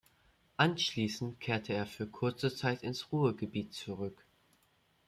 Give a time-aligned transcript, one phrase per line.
[0.57, 4.25] Anschließend kehrte er für kurze Zeit ins Ruhrgebiet zurück.